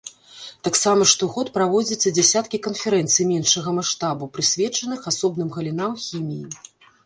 [0.67, 6.45] Таксама штогод праводзяцца дзясяткі канферэнцый меншага маштабу, прысвечаных асобным галінам хіміі.